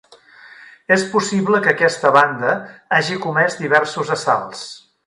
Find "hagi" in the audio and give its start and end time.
2.99-3.21